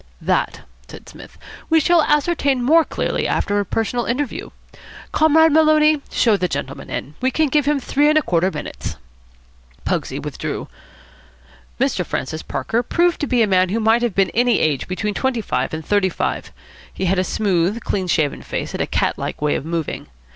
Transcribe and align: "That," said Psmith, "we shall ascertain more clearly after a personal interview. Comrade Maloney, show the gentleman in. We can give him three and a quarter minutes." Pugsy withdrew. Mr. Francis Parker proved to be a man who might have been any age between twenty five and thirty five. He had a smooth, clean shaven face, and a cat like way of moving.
"That," 0.19 0.61
said 0.87 1.07
Psmith, 1.07 1.37
"we 1.69 1.79
shall 1.79 2.01
ascertain 2.01 2.63
more 2.63 2.83
clearly 2.83 3.27
after 3.27 3.59
a 3.59 3.65
personal 3.67 4.05
interview. 4.07 4.49
Comrade 5.11 5.51
Maloney, 5.51 6.01
show 6.09 6.35
the 6.37 6.47
gentleman 6.47 6.89
in. 6.89 7.13
We 7.21 7.29
can 7.29 7.49
give 7.49 7.67
him 7.67 7.79
three 7.79 8.09
and 8.09 8.17
a 8.17 8.23
quarter 8.23 8.49
minutes." 8.49 8.95
Pugsy 9.85 10.17
withdrew. 10.17 10.67
Mr. 11.79 12.03
Francis 12.03 12.41
Parker 12.41 12.81
proved 12.81 13.21
to 13.21 13.27
be 13.27 13.43
a 13.43 13.47
man 13.47 13.69
who 13.69 13.79
might 13.79 14.01
have 14.01 14.15
been 14.15 14.31
any 14.31 14.57
age 14.59 14.87
between 14.87 15.13
twenty 15.13 15.39
five 15.39 15.71
and 15.71 15.85
thirty 15.85 16.09
five. 16.09 16.51
He 16.91 17.05
had 17.05 17.19
a 17.19 17.23
smooth, 17.23 17.81
clean 17.83 18.07
shaven 18.07 18.41
face, 18.41 18.73
and 18.73 18.81
a 18.81 18.87
cat 18.87 19.19
like 19.19 19.39
way 19.39 19.53
of 19.53 19.65
moving. 19.65 20.07